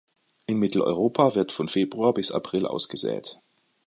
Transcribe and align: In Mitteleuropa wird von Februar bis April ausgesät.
In 0.47 0.57
Mitteleuropa 0.57 1.35
wird 1.35 1.51
von 1.51 1.67
Februar 1.69 2.11
bis 2.15 2.31
April 2.31 2.65
ausgesät. 2.65 3.39